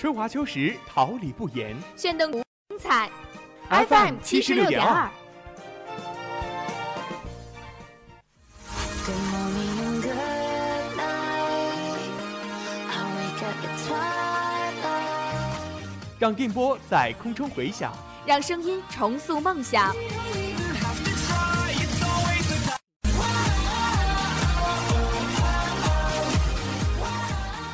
[0.00, 1.76] 春华秋实，桃李不言。
[1.94, 2.42] 炫灯五
[2.78, 3.10] 彩
[3.68, 5.10] ，FM 七十六点二。
[16.18, 17.92] 让电波在空中回响，
[18.24, 19.94] 让声音重塑梦想。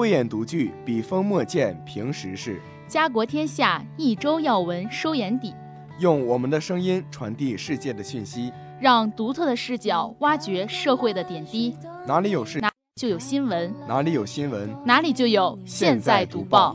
[0.00, 2.58] 慧眼独具，笔锋墨见平时事。
[2.88, 5.52] 家国天下，一周要闻收眼底。
[5.98, 11.76] 用我们的声音传递世界的讯息，让独特的视角挖掘社会的点滴。
[12.06, 16.74] 哪里有事，哪就有新闻；哪里有新闻，哪里就有现在读报。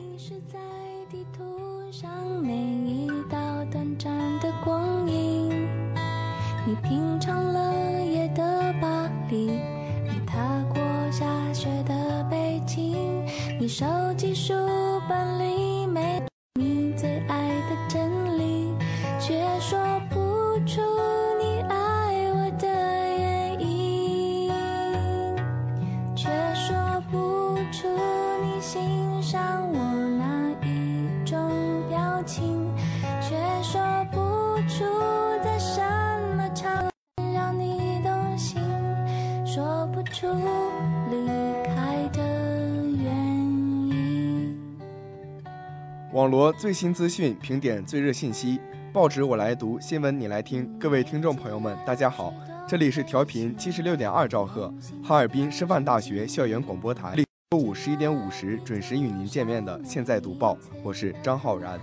[46.65, 48.59] 最新资讯，评点最热信息，
[48.91, 50.67] 报纸我来读，新闻你来听。
[50.79, 52.33] 各位听众朋友们，大家好，
[52.67, 57.17] 这里是调频七十六点二兆赫，哈尔滨师范大学校园广播台，
[57.51, 61.79] 周五十一点五十准时与您见面的《现在读报》，我是张浩然。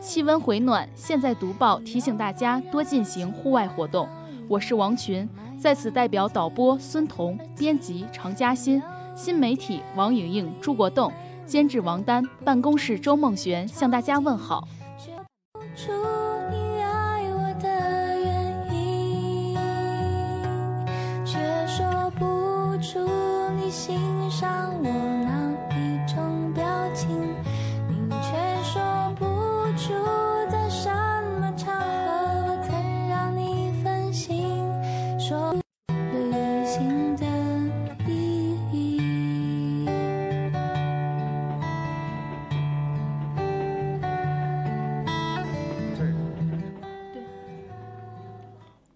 [0.00, 4.08] 气温回暖，现在读报提醒大家多进行户外活动。
[4.48, 8.82] 我是王群，在此代表导播孙彤、编辑常嘉欣、
[9.14, 11.12] 新媒体王莹莹、朱国栋、
[11.46, 14.66] 监制王丹、办公室周梦璇向大家问好。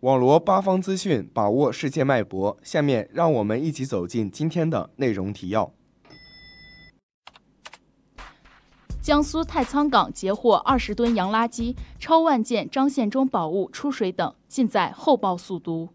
[0.01, 2.57] 网罗八方资讯，把握世界脉搏。
[2.63, 5.73] 下面让我们一起走进今天的内容提要。
[9.03, 15.89] 江苏太仓港截获二十吨洋垃圾，超万件张献忠宝物出水等，尽在后报速读。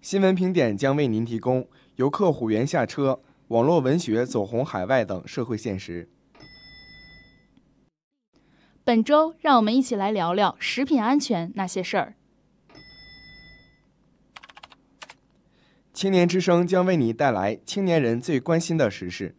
[0.00, 6.08] 新闻评点将为您提供游客虎园下车、网络文学走红海外等社会现实。
[8.84, 12.14] 本周，让我们一起来聊聊食品安全那些事儿。
[15.92, 19.36] 青年之声将为你带来青年人最关心的时事。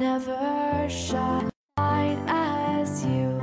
[0.00, 3.38] never shine as you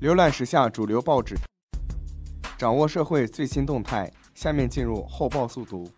[0.00, 1.36] 浏览时下主流报纸，
[2.58, 5.88] 掌握社会最新动态，下面进入后报速读。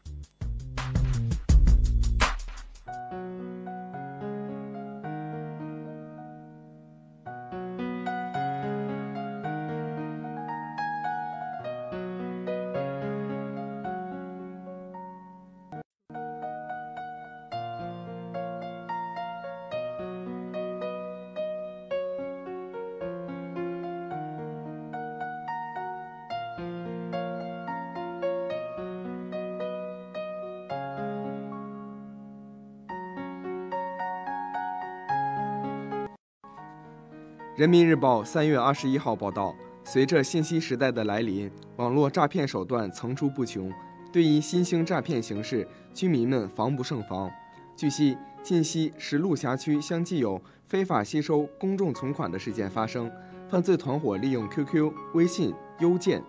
[37.64, 43.72] 人民日报三月二十一号报道：随着信息时代的来临，网络诈骗手段层出不穷。
[44.12, 47.30] 对于新兴诈骗形式，居民们防不胜防。
[47.74, 53.10] 据悉，近期石鹿辖区相继有非法吸收公众存款的事件发生，
[53.48, 56.22] 犯罪团伙利用 QQ、微信、邮件、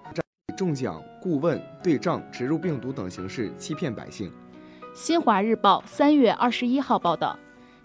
[0.55, 4.31] 中奖、顾问、对账、植入病毒等形式欺骗百姓。
[4.93, 7.37] 新华日报三月二十一号报道。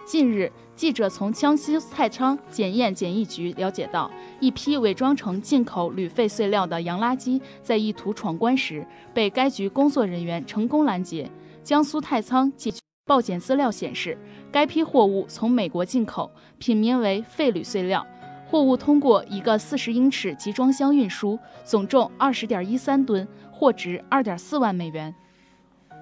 [0.05, 4.11] 近日，记者从江西太仓检验检疫局了解到，
[4.41, 11.31] 一批伪装成进口铝废碎料的洋垃圾在意图闯关时，被该局工作人员成功拦截。
[11.63, 12.75] 江苏太仓记
[13.07, 14.19] 报检资料显示，
[14.51, 18.05] 该批货物从美国进口，品名为废铝碎料，
[18.49, 25.15] 货物通过一个四十英尺集装箱运输，总重二十点一三吨，货值二点四万美元。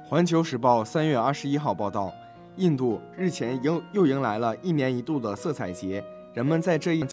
[0.08, 2.10] 环球时报三月二十一号报道。
[2.58, 7.06] 印度日前又又迎来了一年一度的色彩节，人们在这一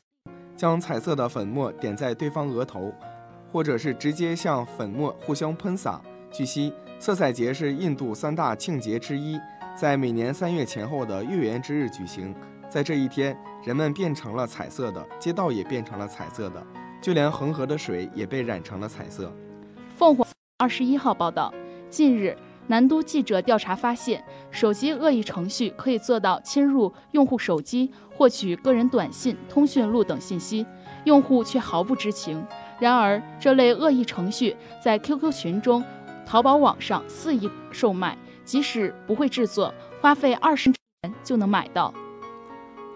[0.57, 2.91] 将彩色的粉末点在对方额头，
[3.51, 6.01] 或者是直接向粉末互相喷洒。
[6.31, 9.39] 据悉，色彩节是印度三大庆节之一，
[9.77, 12.33] 在每年三月前后的月圆之日举行。
[12.67, 16.65] 在这一天，人们变成了彩色的，街道也变成了彩色的，
[16.99, 19.31] 就连恒河的水也被染成了彩色。
[19.95, 20.27] 凤凰
[20.57, 21.53] 二十一号报道，
[21.87, 22.35] 近日。
[22.67, 30.65] 南都记者调查发现，手机恶意程序可以做到侵入用户手机，获取个人短信、通讯录等信息，
[31.03, 32.43] 用户却毫不知情。
[32.79, 35.83] 然而，这类恶意程序在 QQ 群中、
[36.25, 39.71] 淘宝网上肆意售卖，即使不会制作，
[40.01, 40.71] 花费二十
[41.03, 41.93] 元就能买到。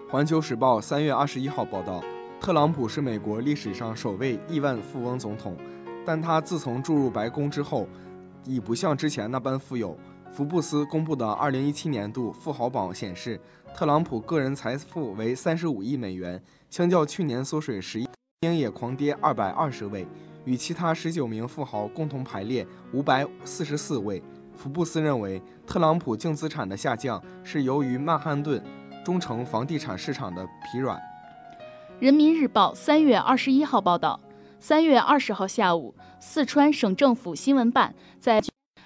[0.08, 2.02] 环球时报三月二十一号报道，
[2.40, 5.56] 特朗普是美国历史上首位亿万富翁总统，
[6.04, 7.86] 但他自从住入白宫之后。
[8.44, 9.96] 已不像之前那般富有。
[10.32, 13.38] 福布斯公布的2017年度富豪榜显示，
[13.74, 16.40] 特朗普个人财富为35亿美元，
[16.70, 18.08] 相较去年缩水十亿，
[18.40, 20.06] 也狂跌220位，
[20.44, 24.22] 与其他19名富豪共同排列544位。
[24.54, 28.62] 福布斯认为，特朗普净资产的下降是由于曼哈顿
[29.04, 31.00] 中城房地产市场的疲软。
[31.98, 34.20] 人民日报三月二十一号报道。
[34.62, 38.42] 三月二十号下午，四川省政府新闻办在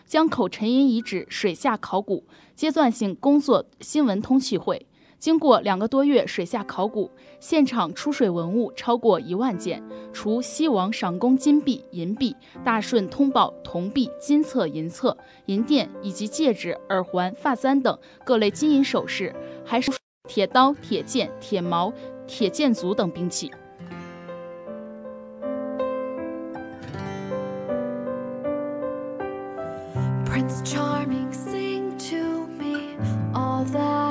[0.06, 2.24] 江口沉银遗址水下考古
[2.54, 4.86] 阶段性工作新闻通气会。
[5.18, 7.10] 经过两个多月水下考古，
[7.40, 9.82] 现场出水文物超过一万件，
[10.12, 15.16] 除西王赏功金币、银币、大顺通宝铜币、金册、银册、
[15.46, 19.90] 银锭以及戒指、耳环、发簪等各类金银首饰，还是
[20.28, 21.92] 铁刀、铁剑、铁矛、
[22.28, 23.50] 铁剑足等兵器。
[33.74, 34.03] That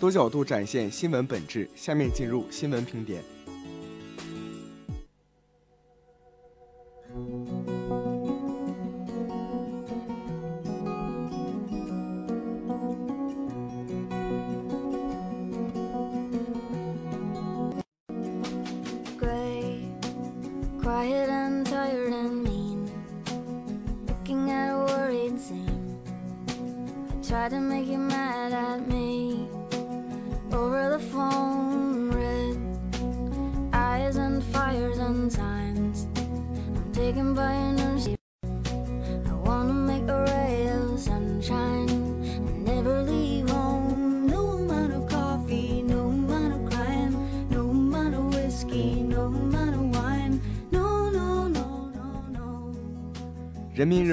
[0.00, 1.68] 多角度展现新闻本质。
[1.76, 3.22] 下面进入新闻评点。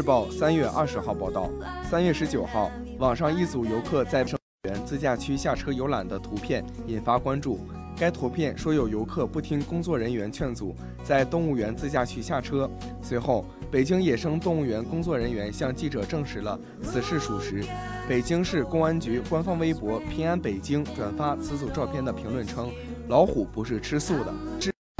[0.08, 1.50] 报三月二十号报道，
[1.84, 7.60] 三月十九号，网上一组游客在动物园自驾区下车游览的图片引发关注。
[7.98, 10.74] 该图片说有游客不听工作人员劝阻，
[11.04, 12.70] 在动物园自驾区下车。
[13.02, 17.62] 随后，北京野生动物园工作人员向记者证实了此事属实。
[18.08, 22.72] 北京市公安局官方微博“平安北京”转发此组照片的评论称
[23.10, 24.34] ：“老虎不是吃素的。”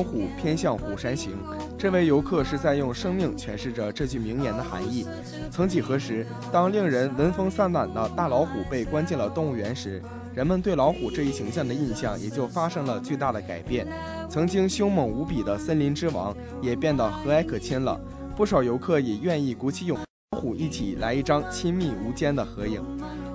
[0.04, 1.34] 虎偏向虎山行，
[1.76, 5.08] 这位游客是在用生命诠释着这句名言的含义。
[5.50, 10.00] 曾几何时，当令人闻风丧胆的大老虎被关进了动物园时，
[10.36, 13.88] 人们对老虎这一形象的印象也就发生了巨大的改变。
[14.30, 18.00] 曾经凶猛无比的森林之王也变得和蔼可亲了。
[18.36, 19.98] 不少游客也愿意鼓起勇
[20.38, 22.84] 虎一起来一张亲密无间的合影。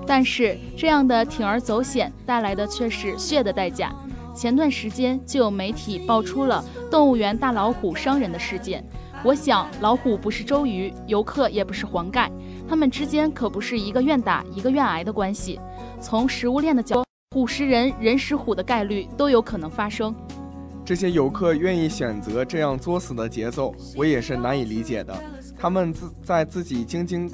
[0.07, 3.93] 但是，这样的铤而走险带来的却是血的代价。
[4.35, 8.85] 前段时间就有媒体爆出了动物园大老虎伤人的事件。
[9.23, 12.31] 我想，老虎不是周瑜，游客也不是黄盖，
[12.69, 15.61] 他们之间可不是一个愿打一个愿挨的关系。
[16.01, 20.15] 从食物链的角度，虎食人，人食虎的概率都有可能发生。
[20.85, 25.15] 这些游客愿意选择这样作死的节奏，我也是难以理解的。
[25.57, 27.33] 他们自在自己兢兢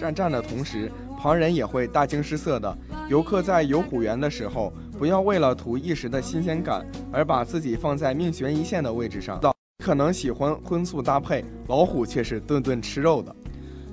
[0.00, 2.78] 战战的同时，旁人也会大惊失色的。
[3.10, 4.72] 游客在游虎园的时候。
[4.98, 9.40] 不要为了图一时的新鲜感而把自己放在命悬一线的位置上。
[9.84, 13.34] 可能喜欢荤素搭配，老虎却是顿顿吃肉的。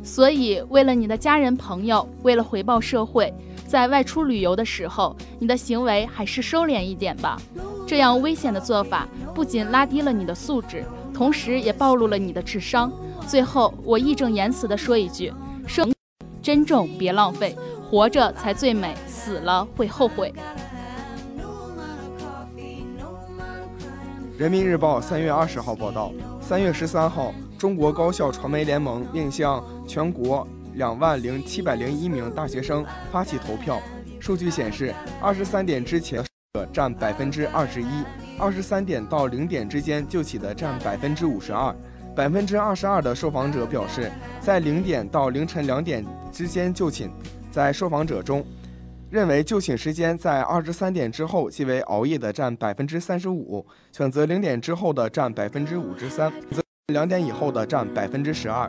[0.02, 3.34] 所以，为了你的家人朋友，为了回报社会，
[3.68, 7.40] 在外出旅游的时候，你的行为还是收敛一点吧。
[7.86, 10.84] 这样危险的做法不仅拉低了你的素质，
[11.14, 12.92] 同时也暴露了你的智商。
[13.28, 15.32] 最后，我义正言辞地说一句：
[15.68, 15.94] 生，
[16.42, 17.56] 珍重，别浪费，
[17.90, 20.34] 活着才最美，死了会后悔。
[24.36, 26.12] 人民日报三月二十号报道，
[26.42, 33.80] 三月十三号，中国高校传媒联盟面向全国两万零七百零一名大学生发起投票。
[34.20, 38.04] 数据显示，二十三点之前的占百分之二十一，
[38.40, 41.74] 二十三点到零点之间就寝的占百分之五十二。
[42.16, 44.12] 百分之二十二的受访者表示，
[44.42, 47.08] 在零点到凌晨两点之间就寝。
[47.52, 48.44] 在受访者中，
[49.14, 56.34] 认为就寝时间在二十三点之后即为熬夜的占百分之三十五，选择零点之后的占百分之五十三，
[56.88, 58.68] 两点以后的占百分之十二。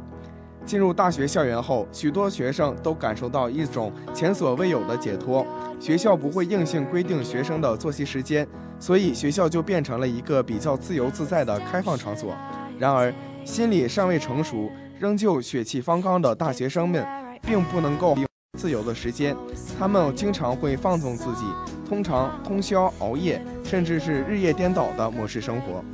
[0.66, 5.46] 进入大学校园后，许多学生都感受到一种前所未有的解脱。
[5.80, 8.46] 学校不会硬性规定学生的作息时间，
[8.78, 12.36] 所以学校就变成了一个比较自由自在的开放场所。
[12.78, 13.10] 然而，
[13.46, 14.70] 心理尚未成熟、
[15.00, 17.02] 仍旧血气方刚的大学生们，
[17.40, 18.14] 并不能够。
[18.56, 19.36] 自由的时间，
[19.78, 21.44] 他们经常会放纵自己，
[21.88, 25.84] 通常通宵熬夜，甚至是日夜颠倒的模式生活。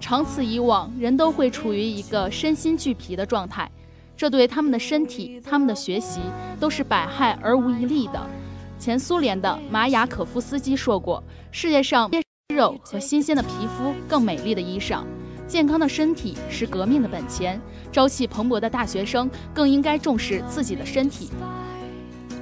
[0.00, 3.70] 长此以往，人都会处于一个身心俱疲的状态，
[4.16, 6.20] 这对他们的身体、他们的学习
[6.58, 8.26] 都是百害而无一利的。
[8.78, 12.22] 前苏联的马雅可夫斯基说过：“世界上肌
[12.54, 15.02] 肉和新鲜的皮肤更美丽的衣裳，
[15.46, 17.60] 健康的身体是革命的本钱。
[17.90, 21.30] 朝气蓬勃的大学生更应该重视自己的身体。”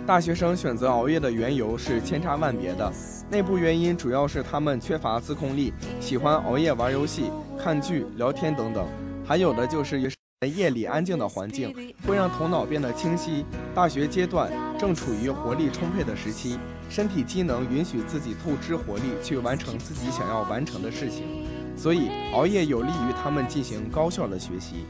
[0.06, 2.92] 大学生选择熬夜的缘由是千差万别的，
[3.30, 8.84] 内部原因主要是他们缺乏自控力，喜欢熬夜玩游戏、看剧、聊天等等；
[9.26, 10.12] 还有的就是
[10.54, 11.74] 夜里安静的环境
[12.06, 13.46] 会让头脑变得清晰。
[13.74, 16.58] 大学阶段正处于活力充沛的时期，
[16.90, 24.84] 身体机能允许自己透支活力去完成自己想要完成的事情，所以熬夜有利于他们进行高效的学习。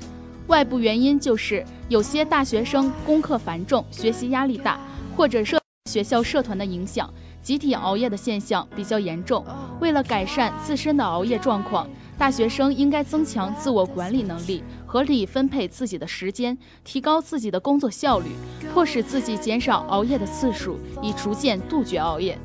[0.49, 4.77] 外部原因就是有些大学生功课繁重，学习压力大。
[5.17, 9.45] 或者社学校社团的影响，集体熬夜的现象比较严重。
[9.81, 18.31] 为了改善自身的熬夜状况，大学生应该增强自我管理能力，合理分配自己的时间，提高自己的工作效率，
[18.73, 22.37] 迫使自己减少熬夜的次数，以逐渐杜绝熬夜。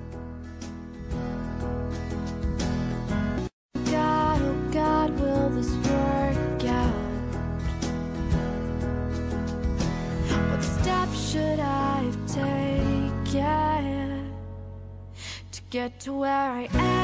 [15.79, 16.98] Get to where I am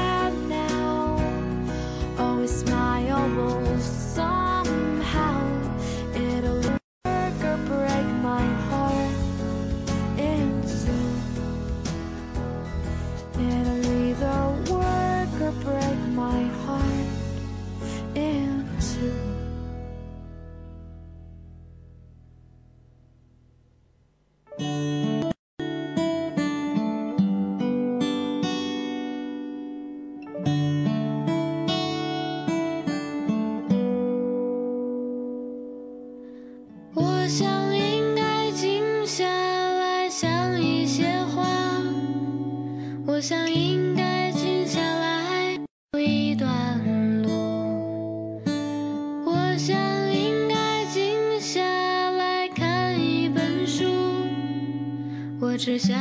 [55.45, 55.95] 我只想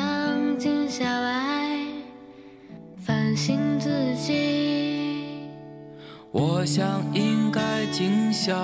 [0.58, 1.78] 静下来
[2.96, 5.50] 反省自己。
[6.32, 8.54] 我想应该静下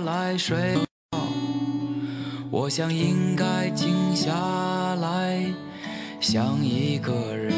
[0.00, 0.76] 来睡
[1.10, 1.18] 觉，
[2.48, 4.30] 我想应该静下
[5.00, 5.44] 来
[6.20, 7.49] 想一个人。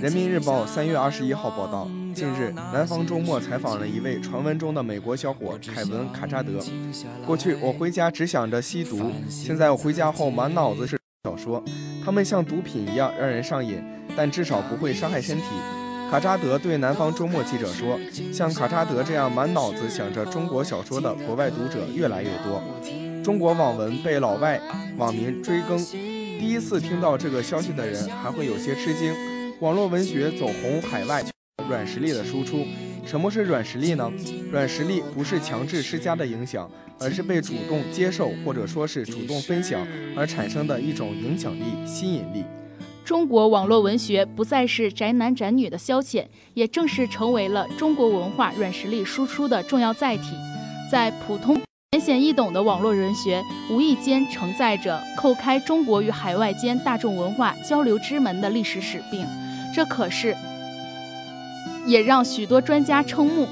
[0.00, 6.52] 人民日报三月二十一号报道，近日，南方周末采访了一位传闻中的美国小伙凯文·卡扎德。
[7.26, 11.60] 过去我回家只想着吸毒，现在我回家后满脑子是小说，
[12.04, 13.82] 他们像毒品一样让人上瘾，
[14.16, 15.44] 但至少不会伤害身体。
[16.08, 17.98] 卡扎德对南方周末记者说
[18.32, 22.62] ：“像卡扎德这样满脑子想着中国小说的国外读者越来越多，
[23.24, 24.60] 中国网文被老外
[24.96, 25.76] 网民追更。
[25.76, 29.12] 第一次听到这个消息的人还会有些吃惊。
[29.60, 31.20] 网络文学走红海外，
[31.68, 32.64] 软实力的输出。
[33.04, 34.08] 什么是软实力呢？
[34.52, 39.84] 软实力不是强制施加的影响，而是被主动接受或者说是主动分享
[40.16, 42.44] 而产生的一种影响力、吸引力。”
[43.04, 50.36] 中国网络文学不再是宅男宅女的消遣，也正式成为了中国文化软实力输出的重要载体。
[50.88, 53.42] 在普通、浅显易懂的网络文学，
[53.72, 59.26] 无意间承载着叩开中国与海外间大众文化交流之门的历史使命。
[59.78, 60.36] 这可是
[61.86, 63.46] 也让许多专家瞠目。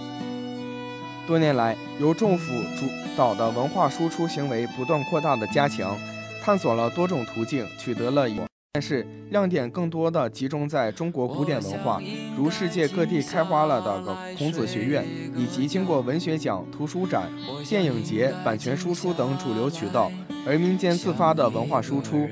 [1.24, 2.84] 多年来，由政府主
[3.16, 5.96] 导的文化输出行为不断扩大的加强，
[6.42, 8.42] 探索了多种途径，取得了有。
[8.72, 12.02] 但是亮点更多的集中在中国古典文化，
[12.36, 17.30] 如世界各地开花了的孔子学院，以及经过文学奖、图书展、
[17.68, 20.10] 电影节、版权输出等主流渠道，
[20.44, 22.28] 而民间自发的文化输出，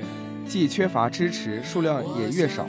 [0.47, 2.65] 既缺乏支持，数量也越少。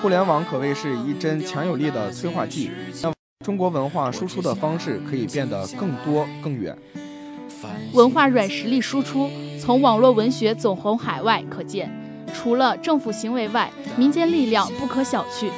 [0.00, 2.70] 互联网可谓是一针强有力的催化剂，
[3.02, 3.12] 让
[3.44, 6.76] 中国文化输出的方式可以变得更多更远。
[7.92, 11.90] 文化软实力输出从网络文学走红海外可见。
[12.34, 15.48] 除了政府行为外，民间力量不可小觑。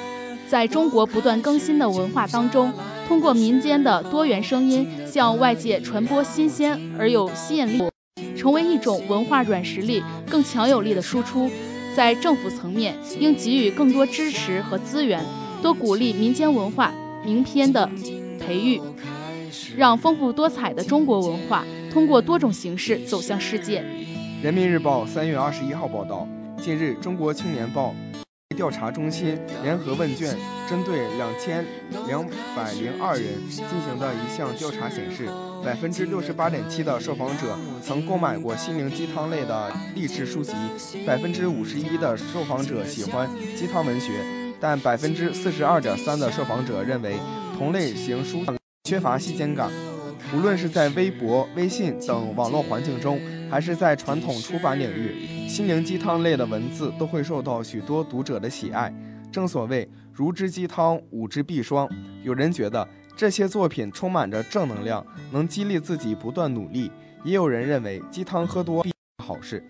[0.48, 2.72] 在中国不断更新的文化当中，
[3.06, 7.82] 通过民间的多元声音向外界传播新鲜而有吸引力，
[8.36, 11.50] 成为一种文化软实力更强有力的输出。
[11.94, 15.22] 在政府层面，应给予更多支持和资源，
[15.60, 16.92] 多鼓励民间文化
[17.24, 17.88] 名篇的
[18.38, 18.80] 培育，
[19.76, 23.84] 让丰富多彩的中国文化通过多种形式走向世界。
[24.42, 26.26] 人民日报三月二十一号报道。
[26.62, 27.94] 近日，中国青年报
[28.60, 30.36] 调查中心联合问卷
[30.68, 31.64] 针对两千
[32.06, 32.22] 两
[32.54, 35.26] 百零二人进行的一项调查显示，
[35.64, 40.52] 百分之六十八点七的受访者曾购买过心灵鸡汤类的励志书籍，
[41.06, 44.12] 百分之五十一的受访者喜欢鸡汤文学，
[44.60, 47.16] 但百分之四十二点三的受访者认为
[47.56, 48.44] 同类型书
[48.84, 49.70] 缺乏新鲜感。
[50.36, 53.18] 无论是在微博、微信等网络环境中，
[53.50, 58.94] 还是在传统出版领域，心灵鸡汤类的文字都会受到许多读者的喜爱。
[59.32, 61.88] 正所谓“如之鸡汤，五之必霜”。
[62.22, 62.86] 有人觉得
[63.16, 66.88] 这些作品充满着正能量，能激励自己不断努力；
[67.24, 68.92] 也有人认为鸡汤喝多必
[69.24, 69.64] 好事。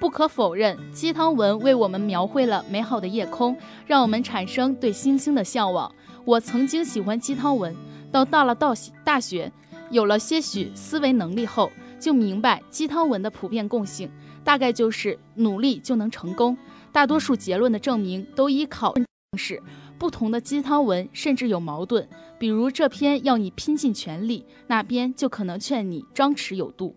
[0.00, 5.94] 不可否认，鸡汤文为我们描绘了美好的夜空，让我们产生对星星的向往。
[6.24, 7.74] 我曾经喜欢鸡汤文，
[8.10, 8.72] 到到了到
[9.04, 9.52] 大学。
[9.90, 11.68] 有了些许思维能力后，
[12.00, 14.10] 就明白鸡汤文的普遍共性，
[14.42, 16.56] 大概就是努力就能成功。
[16.90, 19.04] 大多数结论的证明都依靠方
[19.36, 19.62] 式。
[19.98, 22.08] 不同的鸡汤文甚至有矛盾，
[22.38, 26.96] 比如这篇要你拼尽全力，那边就可能劝你张弛有度。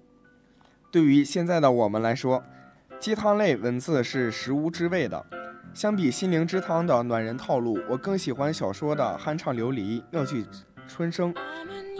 [0.89, 2.41] 对于现在的我们来说，
[2.99, 5.25] 鸡汤类文字是食无知味的。
[5.73, 10.45] 相比心灵鸡汤的暖人套路，我更喜欢小说的酣畅淋漓、妙趣
[10.87, 11.33] 春生，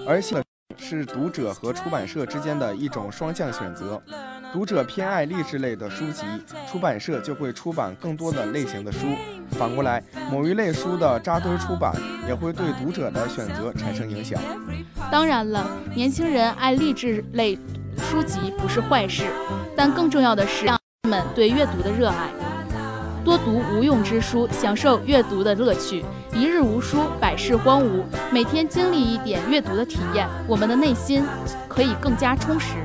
[0.07, 0.42] 而且。
[0.77, 4.01] 是读者和出版社之间的一种双向选择。
[4.51, 6.23] 读者偏爱励志类的书籍，
[6.69, 8.99] 出版社就会出版更多的类型的书。
[9.51, 11.91] 反过来，某一类书的扎堆出版，
[12.27, 14.39] 也会对读者的选择产生影响。
[15.11, 17.57] 当然了，年轻人爱励志类
[17.97, 19.23] 书籍不是坏事，
[19.75, 22.29] 但更重要的是让他们对阅读的热爱。
[23.23, 26.03] 多读无用之书，享受阅读的乐趣。
[26.33, 28.03] 一日无书，百事荒芜。
[28.33, 31.23] 每天经历一点阅读的体验，我们的内心
[31.69, 32.75] 可以更加充实。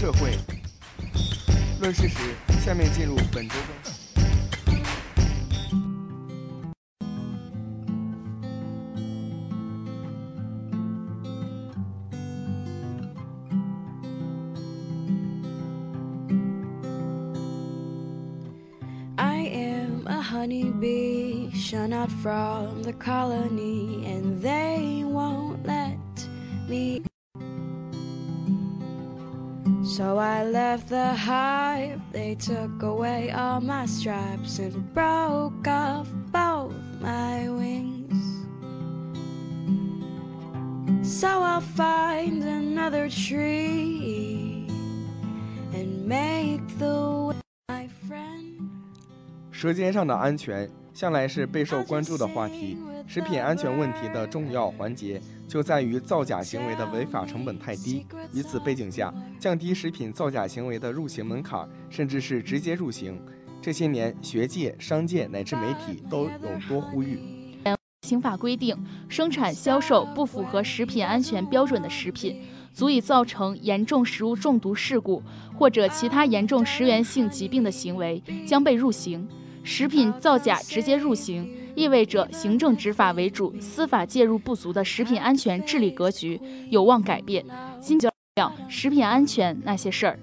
[0.00, 0.30] 社会
[1.78, 2.16] 论事实，
[2.64, 3.54] 下面进入本周。
[19.16, 24.53] I am a honeybee, shut out from the colony, and they
[32.44, 38.22] took away all my straps and broke off both my wings.
[41.02, 44.66] So I'll find another tree
[45.72, 46.96] and make the
[47.28, 48.70] way my friend.
[49.50, 52.77] 舌尖上的安全 向来是备受关注的话题。
[53.05, 58.07] 食品安全问题的重要环节就在于造假行为的违法成本太低。
[58.31, 63.21] 以此背景下，降低食品造假行为的入刑门槛，甚至是直接入刑，
[63.61, 67.19] 这些年学界、商界乃至媒体都有多呼吁。
[68.01, 68.77] 刑法规定，
[69.09, 75.21] 生产销售不符合食品安全标准的食品，足以造成严重食物中毒事故
[75.57, 79.27] 或者其他严重食源性疾病的行为，将被入刑。
[79.65, 81.51] 食品造假直接入刑。
[81.75, 87.43] 意味着行政执法为主、司法介入不足的食品安全治理格局有望改变。
[87.81, 88.11] 今讲
[88.69, 90.17] 食品安全那些事儿。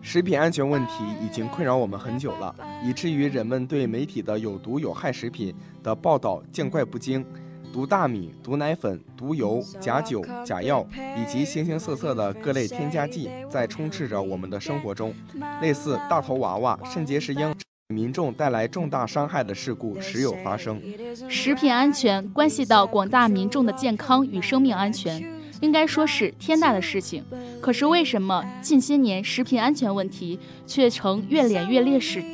[0.00, 7.24] 食品安全问题已经困扰我们很久了，以至于人们对媒体的有毒有害食品的报道见怪不惊。
[7.72, 10.86] 毒大米、毒奶粉、毒油、假酒、假药
[11.18, 15.12] 以及形形色色的各类添加剂在充斥着我们的生活中。
[15.60, 17.52] 类似大头娃娃、肾结石婴。
[17.88, 20.80] 民众带来重大伤害的事故时有发生。
[21.28, 25.22] 食品安全关系到广大民众的健康与生命安全，
[25.60, 27.22] 应该说是天大的事情。
[27.60, 32.24] 可是为什么近些年食品安全问题却呈越演越烈式？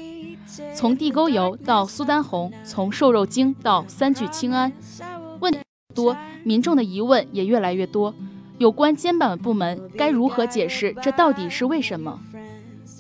[0.72, 4.72] 从地沟油到苏丹红，从瘦肉精到三聚氰胺，
[5.40, 5.58] 问题
[5.92, 8.14] 多，民众的疑问也越来越多。
[8.58, 12.20] 有关监管部门该如何解释这到底是为什么？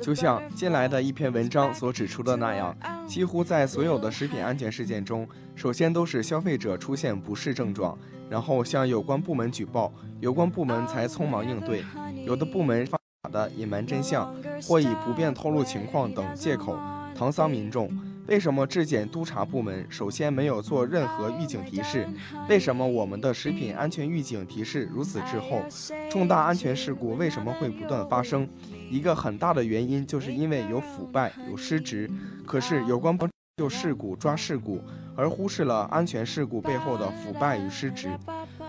[0.00, 11.84] 就像近来的一篇文章所指出的那样，几乎在所有的食品安全事件中，首先都是消费者出现不适症状，然后向有关部门举报，有关部门才匆忙应对。
[12.24, 12.98] 有的部门发
[13.30, 16.76] 的隐瞒真相，或以不便透露情况等借口
[17.16, 17.90] 搪塞民众，
[18.30, 22.08] 为什么质检督查部门首先没有做任何预警提示？
[22.48, 25.60] 为什么我们的食品安全预警提示如此滞后？
[26.08, 28.48] 重大安全事故为什么会不断发生？
[28.88, 32.08] 一个很大的原因就是因为有腐败、有失职。
[32.46, 33.18] 可是有关
[33.56, 34.80] 就事故抓事故，
[35.16, 38.08] 而忽视了安全事故背后的腐败与失职。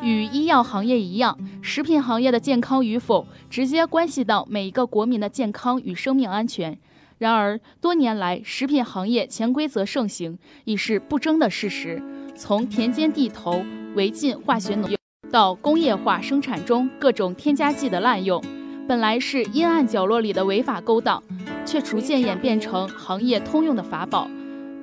[0.01, 6.75] 与医药行业一样，食品行业的健康与否，直接关系到每一个国民的健康与生命安全。
[7.21, 12.01] 然而，多年来，食品行业潜规则盛行已是不争的事实。
[12.35, 14.97] 从田间地头违禁化学农药，
[15.29, 18.43] 到工业化生产中各种添加剂的滥用，
[18.87, 21.21] 本来是阴暗角落里的违法勾当，
[21.63, 24.27] 却逐渐演变成行业通用的法宝，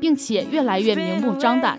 [0.00, 1.76] 并且越来越明目张胆。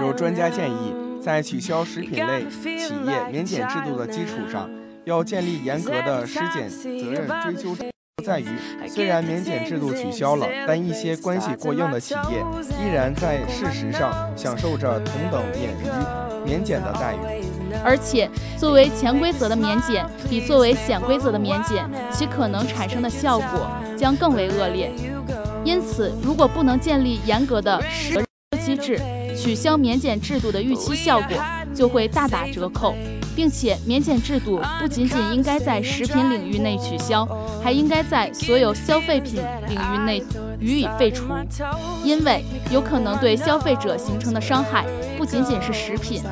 [0.00, 2.44] 有专家建议，在取消食品类
[2.78, 4.70] 企业免检制度的基础上，
[5.04, 7.91] 要建立严格的尸检责任追究制。
[8.22, 8.46] 在于，
[8.88, 12.44] 虽然免检制度取消了，但一些关系过硬的企业
[12.80, 17.18] 依然在事实上享受着同等免于免检的待遇。
[17.82, 24.90] 而且，作为潜规则的免检，比作为显规则的免检，其可能产生的效果将更为恶劣。
[25.64, 28.22] 因此，如果不能建立严格的实
[28.64, 29.00] 机制，
[29.36, 31.36] 取消免检制度的预期效果
[31.74, 32.94] 就会大打折扣。
[33.34, 37.26] 并且，免检制度不仅仅应该在食品领域内取消，
[37.62, 40.22] 还应该在所有消费品领域内
[40.60, 41.24] 予以废除，
[42.04, 44.84] 因为有可能对消费者形成的伤害
[45.16, 46.22] 不仅仅是食品，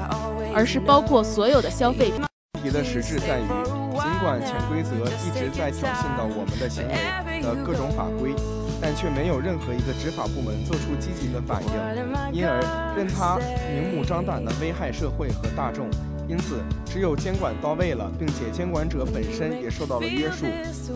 [0.54, 2.22] 而是包括所有的消费品。
[2.54, 3.48] 问题的实质在于，
[3.94, 8.34] 尽管潜规则一直在挑衅到我们的行为的各种法规，
[8.78, 12.60] 但却没有任何一个执法部门做出积极的反应，因而
[12.94, 13.38] 任它
[13.72, 15.88] 明目张胆地危害社会和大众。
[16.30, 20.46] 因此，只有监管到位了，并且监管者本身也受到了约束，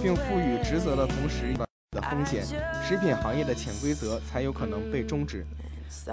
[0.01, 1.53] 并赋予职责的同时
[1.90, 2.44] 的风险，
[2.87, 5.44] 食品行业的潜规则才有可能被终止。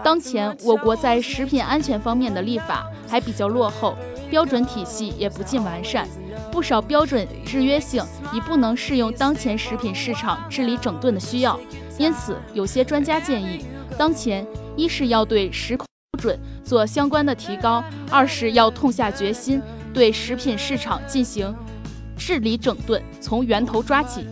[0.03, 3.95] 当前，我国在食品安全方面的立法还比较落后，
[4.31, 6.07] 标准体系也不尽完善，
[6.51, 8.03] 不少标准制约性
[8.33, 11.59] 已不能适用当前食品市场治理整顿的需要。
[11.99, 13.63] 因此，有些专家建议，
[13.99, 14.43] 当前
[14.75, 15.85] 一是要对食控。
[16.21, 19.59] 准做相关的提高，二是要痛下决心
[19.91, 21.53] 对食品市场进行
[22.15, 24.27] 治理整顿，从源头抓起。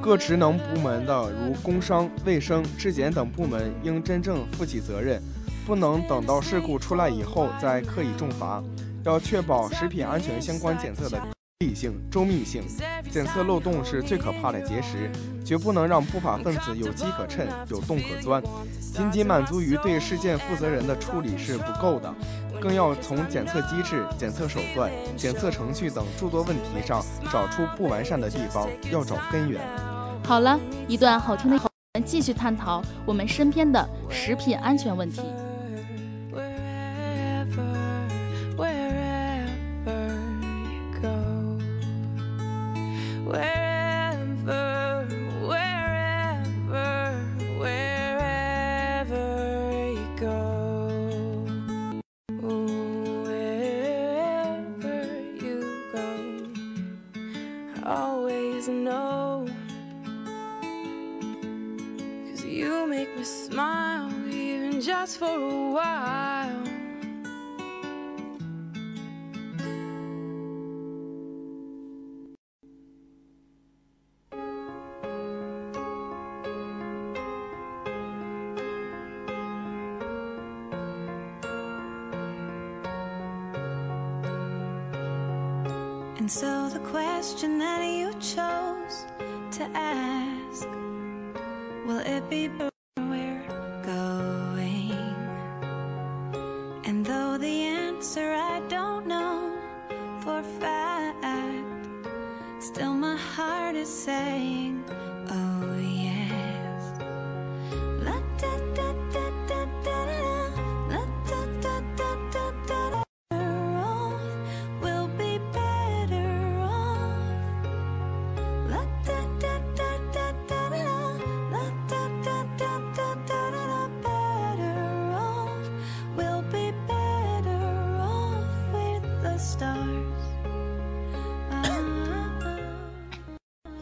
[0.00, 5.20] 各职能部门的如工商、卫生、质检等部门应真正负起责任，
[5.66, 8.62] 不能等到事故出来以后再刻意重罚，
[9.04, 11.33] 要确保食品安全相关检测的。
[11.60, 12.62] 理性、周密性，
[13.10, 15.10] 检测漏洞是最可怕的结石，
[15.44, 18.42] 绝不能让不法分子有机可乘、有洞可钻。
[18.92, 22.12] 仅仅满足于对事件负责人的处理是不够的，
[22.60, 29.60] 更要从检测机制、检测手段、检测程序等诸多问题上找出不完善的地方，要找根源。
[30.24, 35.22] 好了一段好听的，我们继续探讨我们身边的食品安全问题。
[86.16, 89.04] And so the question that you chose
[89.58, 90.66] to ask
[91.86, 92.48] will it be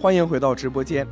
[0.03, 1.07] 欢迎回到直播间。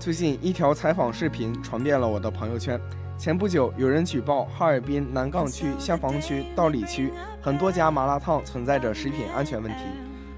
[0.00, 2.76] 最近一条采访视频传遍了我的朋友圈。
[3.16, 9.84] 前不久，有人举报哈尔滨南岗区香坊区道里区很多家麻辣烫存在着食品安全问题。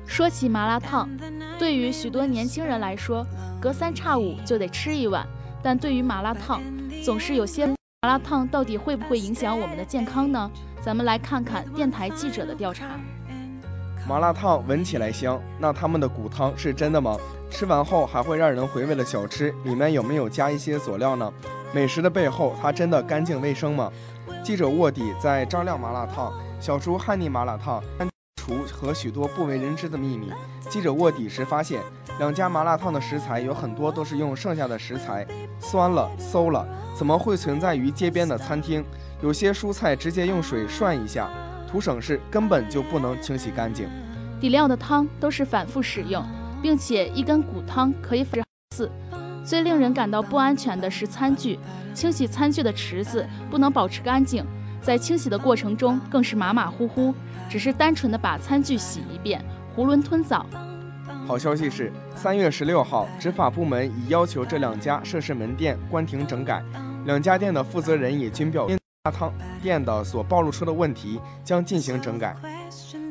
[0.07, 1.09] 说起麻辣烫，
[1.59, 3.27] 对于许多年轻人来说，
[3.59, 5.25] 隔三差五就得吃一碗；
[5.63, 6.61] 但对于麻辣烫，
[7.03, 10.51] 总是有些麻辣烫到底会不会影响我们的健康呢？
[10.83, 13.01] 咱们来看看电台记者的调查。
[14.09, 17.15] 麻辣烫闻起来香，那他们的骨汤是真的吗？
[17.51, 21.31] 吃完后还会让人回味的小吃，里面有没有加一些佐料呢？
[21.75, 23.93] 美食的背后，它真的干净卫生吗？
[24.43, 27.83] 记者卧底在张亮麻辣烫、小厨汉尼麻辣烫
[28.37, 30.33] 厨和许多不为人知的秘密。
[30.71, 31.83] 记者卧底时发现，
[32.19, 35.27] 两家麻辣烫的食材有很多都是用剩下的食材，
[35.61, 36.67] 酸了、馊了，
[36.97, 38.83] 怎么会存在于街边的餐厅？
[39.21, 41.29] 有些蔬菜直接用水涮一下。
[41.71, 43.89] 图省事，根本就不能清洗干净。
[44.41, 46.25] 底料的汤都是反复使用，
[46.63, 48.43] 并且一根骨汤可以分
[48.75, 48.91] 次。
[49.45, 51.59] 最令人感到不安全的是餐具，
[51.95, 54.45] 清洗餐具的池子不能保持干净，
[54.81, 57.15] 在清洗的过程中更是马马虎虎，
[57.49, 59.45] 只是单纯的把餐具洗一遍，
[59.77, 60.47] 囫囵吞枣。
[61.27, 66.63] 好消息是，三月十六号，执法部门已要求这两家涉事门店关停整改，
[67.05, 68.69] 两家店的负责人也均表。
[69.11, 72.37] 汤店的所暴露出的问题将进行整改。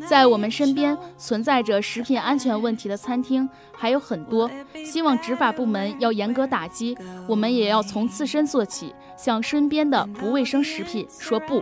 [0.07, 4.49] 在我们身边存在着食品安全问题的餐厅还有很多，
[4.86, 6.97] 希望执法部门要严格打击。
[7.27, 11.62] 我们也要从自身做起，向身边的不卫生食品说不。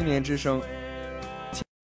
[0.00, 0.62] 青年之声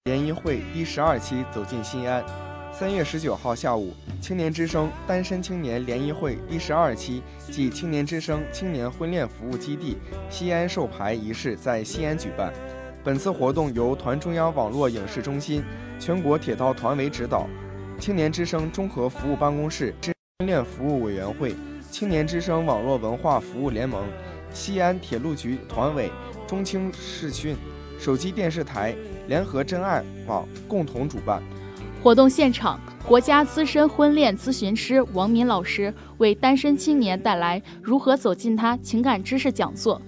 [0.05, 2.25] 联谊会第十二期走进西安。
[2.73, 3.93] 三月十九号下午，
[4.23, 9.99] 青年之声单身青年联谊会第十二期暨青年之声青年婚恋服务基地
[10.31, 12.51] 西安授牌仪式在西安举办。
[13.05, 15.63] 本次活动由团中央网络影视中心、
[16.01, 17.47] 全国铁道团委指导，
[18.01, 19.95] 青年之声综合服务办公室、
[20.39, 21.55] 婚恋服务委员会、
[21.91, 24.07] 青年之声网络文化服务联盟、
[24.51, 26.11] 西安铁路局团委、
[26.47, 27.55] 中青视讯。
[27.99, 28.95] 手机电视台
[29.27, 31.43] 联合真爱网共同主办
[32.03, 40.01] 活动现场，国家资深婚恋咨询师王敏老师为单身青年带来如何走进他情感知识讲座，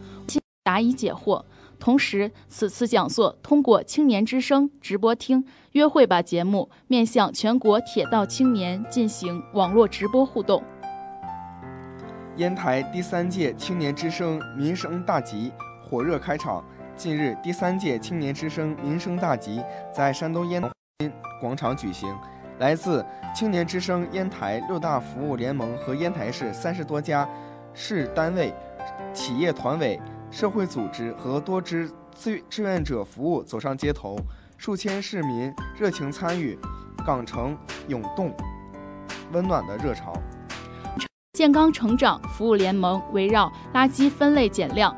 [0.62, 1.42] 答疑解惑。
[1.80, 10.62] 同时，此次讲座通过青年之声直播厅约会吧节目，面向全国铁道青年进行网络直播互动。
[12.36, 15.50] 烟台第三届青年之声民生大集
[15.82, 16.64] 火热开场。
[16.98, 19.62] 近日，第三届青年之声民生大集
[19.94, 20.68] 在山东烟台
[21.40, 22.12] 广场举行。
[22.58, 27.26] 来自青年之声烟台六大服务联盟和烟台市三十多家
[27.72, 28.52] 市单位、
[29.14, 31.88] 企业团委、社会组织和多支
[32.18, 34.18] 志志愿者服务走上街头，
[34.56, 36.58] 数千市民热情参与
[37.06, 38.34] 港城涌动
[39.30, 40.12] 温暖的热潮。
[41.34, 44.92] 健康成长服务联盟围绕垃圾分类减量、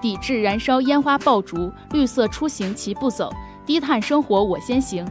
[0.00, 3.32] 抵制燃烧烟花爆竹、绿色出行齐步走、
[3.66, 5.06] 低碳生活我先行、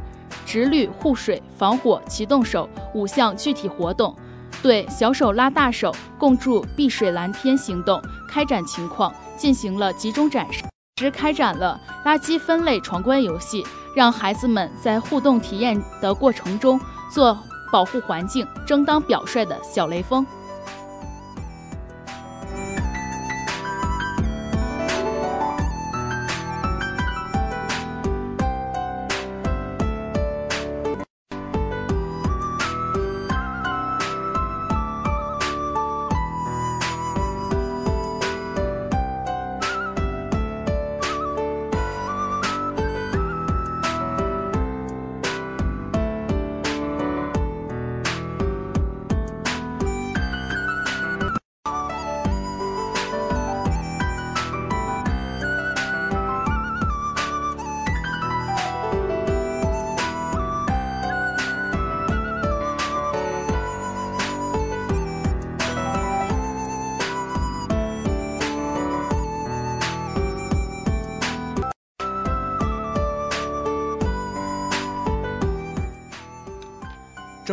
[0.45, 4.15] 直绿护水防火齐动手五项具体活动，
[4.61, 10.63] 对“小手拉大手，共筑碧水蓝天”行动开展情况进行了集中展示，
[10.99, 13.65] 时开展了垃圾分类闯关游戏，
[13.95, 16.79] 让孩子们在互动体验的过程中
[17.11, 17.37] 做
[17.71, 20.25] 保护环境、争当表率的小雷锋。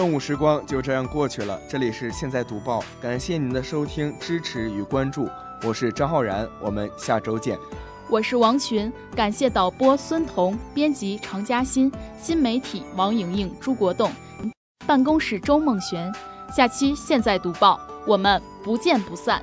[0.05, 5.27] 正午时光就这样过去了，这里是现在读报，感谢您的收听、支持与关注，
[5.63, 7.59] 我是张浩然，我们下周见。
[8.11, 11.91] 我是王群，感谢导播孙彤，编辑常嘉欣，
[12.21, 14.13] 新媒体王莹莹、朱国栋，
[14.87, 16.15] 办公室周梦璇。
[16.55, 19.43] 下期现在读报，我们不见不散。